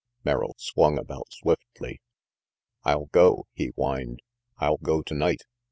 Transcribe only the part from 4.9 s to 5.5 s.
tonight.